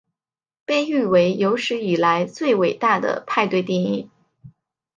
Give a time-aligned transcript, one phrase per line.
[0.65, 4.09] 被誉为有史以来最伟大的派对电影。